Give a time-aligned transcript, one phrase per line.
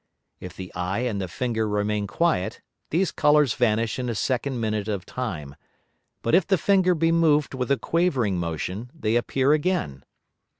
[0.39, 2.59] If the Eye and the Finger remain quiet
[2.89, 5.55] these Colours vanish in a second Minute of Time,
[6.23, 10.03] but if the Finger be moved with a quavering Motion they appear again.